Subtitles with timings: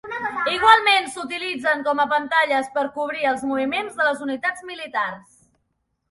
[0.51, 5.37] Igualment, s'utilitzen com a pantalles per cobrir els moviments de les unitats militars.